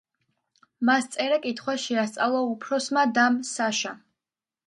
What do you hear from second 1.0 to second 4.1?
წერა-კითხვა შეასწავლა უფროსმა დამ საშამ.